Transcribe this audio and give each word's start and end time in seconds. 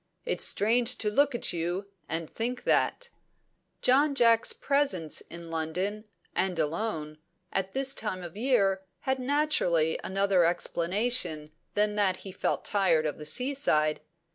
It's 0.25 0.43
strange 0.43 0.95
to 0.97 1.11
look 1.11 1.35
at 1.35 1.53
you, 1.53 1.85
and 2.09 2.27
think 2.27 2.63
that!" 2.63 3.11
John 3.83 4.15
Jacks' 4.15 4.51
presence 4.51 5.21
in 5.21 5.51
London, 5.51 6.05
and 6.35 6.57
alone, 6.57 7.19
at 7.53 7.73
this 7.73 7.93
time 7.93 8.23
of 8.23 8.33
the 8.33 8.41
year 8.41 8.81
had 9.01 9.19
naturally 9.19 9.99
another 10.03 10.43
explanation 10.43 11.51
than 11.75 11.93
that 11.97 12.17
he 12.25 12.31
felt 12.31 12.65
tired 12.65 13.05
of 13.05 13.19
the 13.19 13.27
seaside. 13.27 14.01